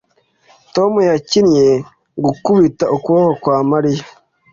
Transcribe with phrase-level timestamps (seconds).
[0.73, 1.67] Tom yakinnye
[2.23, 4.05] gukubita ukuboko kwa Mariya